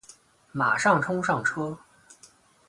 [0.51, 1.77] 马上冲上车